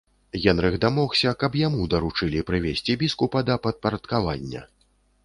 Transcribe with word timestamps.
Генрых 0.43 0.77
дамогся, 0.85 1.33
каб 1.43 1.57
яму 1.59 1.83
даручылі 1.95 2.41
прывесці 2.49 2.97
біскупа 3.03 3.45
да 3.51 3.59
падпарадкавання. 3.67 4.65